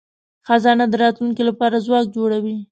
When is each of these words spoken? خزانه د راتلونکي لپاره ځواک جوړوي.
خزانه 0.47 0.85
د 0.89 0.93
راتلونکي 1.03 1.43
لپاره 1.49 1.83
ځواک 1.85 2.05
جوړوي. 2.15 2.57